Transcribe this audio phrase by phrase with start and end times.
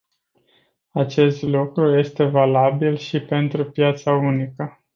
[0.91, 4.83] Acest lucru este valabil și pentru piața unică.